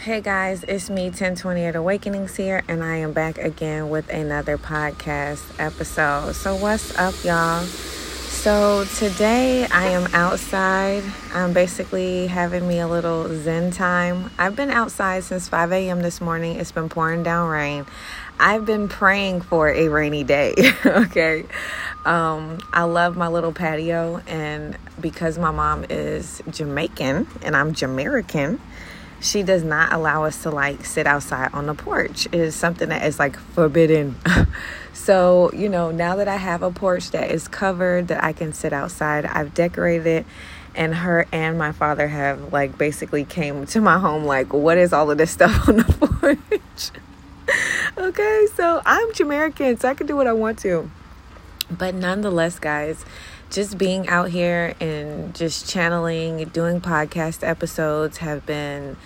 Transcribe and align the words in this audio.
Hey 0.00 0.20
guys, 0.20 0.62
it's 0.62 0.88
me, 0.88 1.06
1028 1.06 1.74
Awakenings 1.74 2.36
here, 2.36 2.62
and 2.68 2.84
I 2.84 2.98
am 2.98 3.12
back 3.12 3.36
again 3.36 3.90
with 3.90 4.08
another 4.10 4.56
podcast 4.56 5.42
episode. 5.58 6.36
So, 6.36 6.54
what's 6.54 6.96
up, 6.96 7.14
y'all? 7.24 7.64
So, 7.64 8.84
today 8.96 9.66
I 9.66 9.88
am 9.88 10.06
outside. 10.14 11.02
I'm 11.34 11.52
basically 11.52 12.28
having 12.28 12.68
me 12.68 12.78
a 12.78 12.86
little 12.86 13.26
zen 13.42 13.72
time. 13.72 14.30
I've 14.38 14.54
been 14.54 14.70
outside 14.70 15.24
since 15.24 15.48
5 15.48 15.72
a.m. 15.72 16.00
this 16.00 16.20
morning. 16.20 16.60
It's 16.60 16.70
been 16.70 16.88
pouring 16.88 17.24
down 17.24 17.48
rain. 17.48 17.84
I've 18.38 18.64
been 18.64 18.88
praying 18.88 19.40
for 19.40 19.68
a 19.68 19.88
rainy 19.88 20.22
day, 20.22 20.54
okay? 20.86 21.44
Um, 22.04 22.60
I 22.72 22.84
love 22.84 23.16
my 23.16 23.26
little 23.26 23.52
patio, 23.52 24.22
and 24.28 24.78
because 25.00 25.38
my 25.38 25.50
mom 25.50 25.86
is 25.90 26.40
Jamaican 26.48 27.26
and 27.42 27.56
I'm 27.56 27.74
Jamaican, 27.74 28.60
she 29.20 29.42
does 29.42 29.64
not 29.64 29.92
allow 29.92 30.24
us 30.24 30.42
to 30.42 30.50
like 30.50 30.84
sit 30.84 31.06
outside 31.06 31.50
on 31.52 31.66
the 31.66 31.74
porch. 31.74 32.26
It 32.26 32.34
is 32.34 32.54
something 32.54 32.88
that 32.88 33.04
is 33.04 33.18
like 33.18 33.36
forbidden. 33.36 34.16
so, 34.92 35.50
you 35.52 35.68
know, 35.68 35.90
now 35.90 36.16
that 36.16 36.28
I 36.28 36.36
have 36.36 36.62
a 36.62 36.70
porch 36.70 37.10
that 37.10 37.30
is 37.30 37.48
covered, 37.48 38.08
that 38.08 38.22
I 38.22 38.32
can 38.32 38.52
sit 38.52 38.72
outside, 38.72 39.26
I've 39.26 39.54
decorated 39.54 40.06
it. 40.06 40.26
And 40.74 40.94
her 40.94 41.26
and 41.32 41.58
my 41.58 41.72
father 41.72 42.06
have 42.06 42.52
like 42.52 42.78
basically 42.78 43.24
came 43.24 43.66
to 43.66 43.80
my 43.80 43.98
home 43.98 44.24
like, 44.24 44.52
what 44.52 44.78
is 44.78 44.92
all 44.92 45.10
of 45.10 45.18
this 45.18 45.32
stuff 45.32 45.68
on 45.68 45.78
the 45.78 45.84
porch? 45.84 46.90
okay, 47.98 48.46
so 48.54 48.80
I'm 48.86 49.12
Jamaican, 49.14 49.78
so 49.78 49.88
I 49.88 49.94
can 49.94 50.06
do 50.06 50.14
what 50.14 50.26
I 50.26 50.32
want 50.32 50.58
to. 50.60 50.90
But 51.70 51.94
nonetheless, 51.94 52.58
guys, 52.58 53.04
just 53.50 53.78
being 53.78 54.08
out 54.08 54.30
here 54.30 54.74
and 54.80 55.34
just 55.34 55.68
channeling, 55.68 56.44
doing 56.48 56.80
podcast 56.80 57.46
episodes 57.46 58.18
have 58.18 58.44
been 58.46 58.96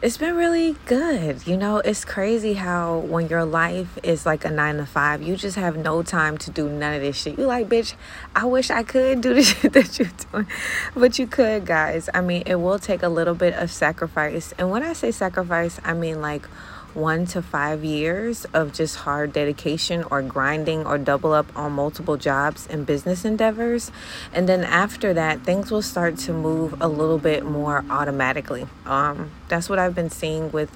it's 0.00 0.16
been 0.16 0.36
really 0.36 0.76
good. 0.86 1.44
You 1.46 1.56
know, 1.56 1.78
it's 1.78 2.04
crazy 2.04 2.54
how 2.54 2.98
when 2.98 3.28
your 3.28 3.44
life 3.44 3.98
is 4.04 4.24
like 4.24 4.44
a 4.44 4.50
nine 4.50 4.76
to 4.76 4.86
five, 4.86 5.22
you 5.22 5.36
just 5.36 5.56
have 5.56 5.76
no 5.76 6.04
time 6.04 6.38
to 6.38 6.50
do 6.52 6.68
none 6.68 6.94
of 6.94 7.00
this 7.00 7.16
shit. 7.16 7.36
You 7.36 7.46
like, 7.46 7.68
bitch, 7.68 7.94
I 8.34 8.44
wish 8.44 8.70
I 8.70 8.84
could 8.84 9.20
do 9.20 9.34
the 9.34 9.42
shit 9.42 9.72
that 9.72 9.98
you're 9.98 10.08
doing. 10.30 10.46
But 10.94 11.18
you 11.18 11.26
could, 11.26 11.66
guys. 11.66 12.08
I 12.14 12.20
mean, 12.20 12.44
it 12.46 12.56
will 12.56 12.78
take 12.78 13.02
a 13.02 13.08
little 13.08 13.34
bit 13.34 13.54
of 13.54 13.72
sacrifice. 13.72 14.54
And 14.56 14.70
when 14.70 14.84
I 14.84 14.92
say 14.92 15.10
sacrifice, 15.10 15.80
I 15.84 15.94
mean 15.94 16.20
like 16.20 16.46
one 16.94 17.26
to 17.26 17.42
five 17.42 17.84
years 17.84 18.44
of 18.46 18.72
just 18.72 18.96
hard 18.96 19.32
dedication 19.32 20.04
or 20.10 20.22
grinding 20.22 20.86
or 20.86 20.98
double 20.98 21.32
up 21.32 21.46
on 21.56 21.72
multiple 21.72 22.16
jobs 22.16 22.66
and 22.68 22.86
business 22.86 23.24
endeavors. 23.24 23.90
And 24.32 24.48
then 24.48 24.64
after 24.64 25.14
that, 25.14 25.42
things 25.42 25.70
will 25.70 25.82
start 25.82 26.18
to 26.18 26.32
move 26.32 26.80
a 26.80 26.88
little 26.88 27.18
bit 27.18 27.44
more 27.44 27.84
automatically. 27.90 28.66
Um, 28.86 29.30
that's 29.48 29.68
what 29.68 29.78
I've 29.88 29.94
been 29.94 30.10
seeing 30.10 30.52
with 30.52 30.70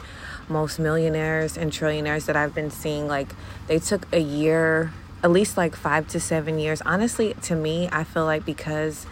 most 0.49 0.79
millionaires 0.79 1.57
and 1.57 1.71
trillionaires 1.71 2.27
that 2.27 2.37
I've 2.37 2.55
been 2.55 2.71
seeing. 2.71 3.07
Like, 3.07 3.29
they 3.69 3.79
took 3.79 4.07
a 4.13 4.21
year, 4.21 4.93
at 5.23 5.31
least 5.31 5.57
like 5.57 5.77
five 5.77 6.09
to 6.09 6.21
seven 6.21 6.59
years. 6.59 6.83
Honestly, 6.83 7.35
to 7.43 7.55
me, 7.55 7.89
I 7.93 8.05
feel 8.05 8.25
like 8.25 8.45
because 8.45 9.07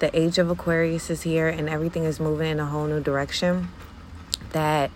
the 0.00 0.14
age 0.18 0.38
of 0.38 0.50
Aquarius 0.50 1.08
is 1.08 1.22
here 1.22 1.48
and 1.48 1.68
everything 1.68 2.04
is 2.04 2.20
moving 2.20 2.50
in 2.50 2.60
a 2.60 2.66
whole 2.66 2.86
new 2.86 3.00
direction, 3.00 3.68
that 4.50 4.90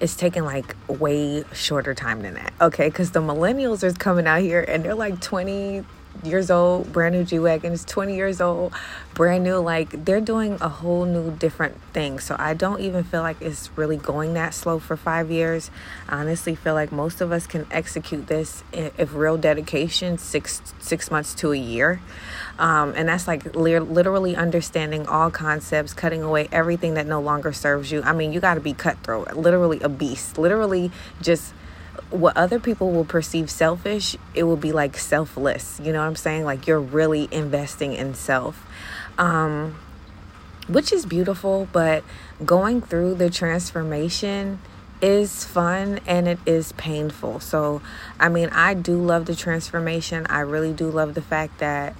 it's 0.00 0.16
taking 0.16 0.44
like 0.44 0.76
way 0.88 1.44
shorter 1.52 1.94
time 1.94 2.22
than 2.22 2.34
that. 2.34 2.52
Okay, 2.60 2.88
because 2.88 3.12
the 3.12 3.20
millennials 3.20 3.82
are 3.82 3.92
coming 3.92 4.26
out 4.26 4.40
here 4.40 4.60
and 4.66 4.84
they're 4.84 4.94
like 4.94 5.20
20, 5.20 5.84
years 6.22 6.50
old, 6.50 6.92
brand 6.92 7.14
new 7.14 7.24
G 7.24 7.38
Wagon 7.38 7.72
is 7.72 7.84
20 7.84 8.14
years 8.14 8.40
old, 8.40 8.72
brand 9.14 9.44
new. 9.44 9.56
Like 9.56 10.04
they're 10.04 10.20
doing 10.20 10.58
a 10.60 10.68
whole 10.68 11.04
new 11.04 11.32
different 11.32 11.80
thing. 11.92 12.18
So 12.18 12.36
I 12.38 12.54
don't 12.54 12.80
even 12.80 13.04
feel 13.04 13.22
like 13.22 13.40
it's 13.40 13.70
really 13.76 13.96
going 13.96 14.34
that 14.34 14.54
slow 14.54 14.78
for 14.78 14.96
five 14.96 15.30
years. 15.30 15.70
I 16.08 16.20
honestly 16.20 16.54
feel 16.54 16.74
like 16.74 16.92
most 16.92 17.20
of 17.20 17.32
us 17.32 17.46
can 17.46 17.66
execute 17.70 18.26
this 18.26 18.62
if 18.72 19.14
real 19.14 19.36
dedication, 19.36 20.18
six 20.18 20.62
six 20.78 21.10
months 21.10 21.34
to 21.36 21.52
a 21.52 21.56
year. 21.56 22.00
Um, 22.58 22.94
and 22.96 23.08
that's 23.08 23.26
like 23.26 23.54
literally 23.56 24.36
understanding 24.36 25.06
all 25.06 25.30
concepts, 25.30 25.92
cutting 25.92 26.22
away 26.22 26.48
everything 26.52 26.94
that 26.94 27.06
no 27.06 27.20
longer 27.20 27.52
serves 27.52 27.90
you. 27.90 28.02
I 28.02 28.12
mean, 28.12 28.32
you 28.32 28.40
got 28.40 28.54
to 28.54 28.60
be 28.60 28.72
cutthroat, 28.72 29.36
literally 29.36 29.80
a 29.80 29.88
beast, 29.88 30.38
literally 30.38 30.92
just 31.20 31.52
what 32.10 32.36
other 32.36 32.60
people 32.60 32.92
will 32.92 33.04
perceive 33.04 33.50
selfish, 33.50 34.16
it 34.34 34.44
will 34.44 34.56
be 34.56 34.72
like 34.72 34.96
selfless. 34.96 35.80
You 35.82 35.92
know 35.92 36.00
what 36.00 36.06
I'm 36.06 36.16
saying? 36.16 36.44
Like 36.44 36.66
you're 36.66 36.80
really 36.80 37.28
investing 37.30 37.92
in 37.92 38.14
self. 38.14 38.66
Um, 39.18 39.76
which 40.68 40.92
is 40.92 41.04
beautiful, 41.06 41.68
but 41.72 42.02
going 42.44 42.80
through 42.80 43.14
the 43.14 43.30
transformation 43.30 44.60
is 45.02 45.44
fun 45.44 46.00
and 46.06 46.26
it 46.26 46.38
is 46.46 46.72
painful. 46.72 47.40
So, 47.40 47.82
I 48.18 48.28
mean, 48.28 48.48
I 48.50 48.74
do 48.74 48.96
love 48.96 49.26
the 49.26 49.36
transformation. 49.36 50.26
I 50.30 50.40
really 50.40 50.72
do 50.72 50.90
love 50.90 51.14
the 51.14 51.22
fact 51.22 51.58
that 51.58 51.94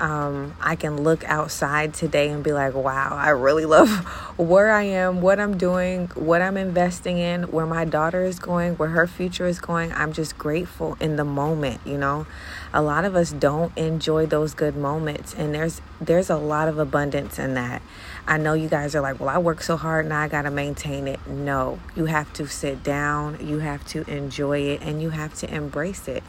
um, 0.00 0.56
I 0.60 0.76
can 0.76 1.02
look 1.02 1.24
outside 1.24 1.94
today 1.94 2.30
and 2.30 2.42
be 2.42 2.52
like, 2.52 2.74
wow, 2.74 3.16
I 3.16 3.30
really 3.30 3.64
love 3.64 3.88
where 4.36 4.70
I 4.72 4.82
am, 4.82 5.20
what 5.20 5.38
I'm 5.38 5.56
doing, 5.56 6.08
what 6.14 6.42
I'm 6.42 6.56
investing 6.56 7.18
in, 7.18 7.44
where 7.44 7.66
my 7.66 7.84
daughter 7.84 8.24
is 8.24 8.38
going, 8.38 8.74
where 8.74 8.88
her 8.88 9.06
future 9.06 9.46
is 9.46 9.60
going. 9.60 9.92
I'm 9.92 10.12
just 10.12 10.36
grateful 10.36 10.96
in 11.00 11.16
the 11.16 11.24
moment, 11.24 11.80
you 11.84 11.96
know. 11.96 12.26
A 12.72 12.82
lot 12.82 13.04
of 13.04 13.14
us 13.14 13.30
don't 13.30 13.76
enjoy 13.78 14.26
those 14.26 14.52
good 14.52 14.76
moments 14.76 15.32
and 15.32 15.54
there's 15.54 15.80
there's 16.00 16.28
a 16.28 16.36
lot 16.36 16.66
of 16.66 16.78
abundance 16.78 17.38
in 17.38 17.54
that. 17.54 17.82
I 18.26 18.36
know 18.36 18.54
you 18.54 18.68
guys 18.68 18.96
are 18.96 19.00
like, 19.00 19.20
"Well, 19.20 19.28
I 19.28 19.38
work 19.38 19.62
so 19.62 19.76
hard 19.76 20.06
and 20.06 20.12
I 20.12 20.26
got 20.26 20.42
to 20.42 20.50
maintain 20.50 21.06
it." 21.06 21.24
No, 21.28 21.78
you 21.94 22.06
have 22.06 22.32
to 22.34 22.48
sit 22.48 22.82
down, 22.82 23.38
you 23.46 23.60
have 23.60 23.86
to 23.88 24.02
enjoy 24.10 24.58
it 24.60 24.82
and 24.82 25.00
you 25.00 25.10
have 25.10 25.34
to 25.34 25.54
embrace 25.54 26.08
it. 26.08 26.24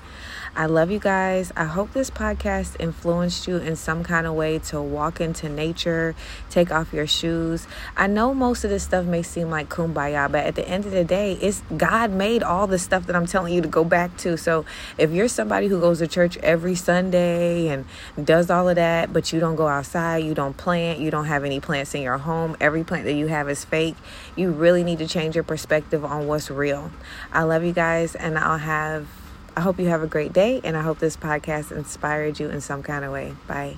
I 0.58 0.68
love 0.68 0.90
you 0.90 1.00
guys. 1.00 1.52
I 1.58 1.66
hope 1.66 1.92
this 1.92 2.10
podcast 2.10 2.78
influenced 2.80 3.46
you 3.46 3.58
in 3.58 3.76
some 3.76 4.06
kind 4.06 4.26
of 4.26 4.36
way 4.36 4.60
to 4.60 4.82
walk 4.82 5.20
into 5.20 5.50
nature, 5.50 6.16
take 6.50 6.72
off 6.72 6.94
your 6.94 7.08
shoes. 7.08 7.68
I 7.98 8.08
know 8.08 8.34
most 8.34 8.64
of 8.64 8.70
this 8.70 8.84
stuff 8.84 9.06
may 9.06 9.22
seem 9.22 9.50
like 9.50 9.68
kumbaya, 9.68 10.32
but 10.32 10.46
at 10.46 10.56
the 10.56 10.66
end 10.66 10.86
of 10.86 10.92
the 10.92 11.04
day, 11.04 11.34
it's 11.42 11.62
God 11.76 12.12
made 12.12 12.42
all 12.42 12.68
the 12.68 12.80
stuff 12.80 13.06
that 13.08 13.18
I'm 13.18 13.26
telling 13.26 13.54
you 13.54 13.62
to 13.64 13.68
go 13.68 13.84
back 13.84 14.16
to. 14.20 14.38
So 14.38 14.64
if 14.98 15.12
you're 15.12 15.28
somebody 15.28 15.68
who 15.68 15.78
goes 15.82 16.00
to 16.00 16.08
church 16.08 16.38
every 16.38 16.76
Sunday 16.76 17.68
and 17.68 17.84
does 18.24 18.50
all 18.50 18.70
of 18.70 18.78
that, 18.78 19.12
but 19.12 19.34
you 19.34 19.42
don't 19.42 19.58
go 19.58 19.68
outside, 19.68 20.24
you 20.24 20.34
don't 20.34 20.56
plant, 20.56 21.00
you 21.00 21.12
don't 21.12 21.26
have 21.26 21.44
any 21.44 21.60
plants 21.60 21.94
in 21.96 22.02
your 22.02 22.18
home, 22.18 22.56
every 22.62 22.86
plant 22.86 23.04
that 23.04 23.16
you 23.16 23.28
have 23.28 23.50
is 23.50 23.66
fake, 23.66 23.96
you 24.38 24.52
really 24.52 24.86
need 24.86 25.00
to 25.00 25.08
change 25.08 25.36
your 25.36 25.44
perspective 25.44 26.06
on 26.06 26.28
what's 26.28 26.50
real. 26.50 26.92
I 27.34 27.44
love 27.44 27.66
you 27.66 27.74
guys, 27.74 28.16
and 28.16 28.40
I'll 28.40 28.58
have 28.58 29.25
I 29.58 29.62
hope 29.62 29.80
you 29.80 29.88
have 29.88 30.04
a 30.04 30.08
great 30.08 30.34
day, 30.34 30.60
and 30.64 30.76
I 30.76 30.82
hope 30.82 31.00
this 31.00 31.16
podcast 31.16 31.72
inspired 31.72 32.40
you 32.40 32.50
in 32.50 32.60
some 32.60 32.84
kind 32.84 33.06
of 33.06 33.12
way. 33.12 33.34
Bye. 33.48 33.78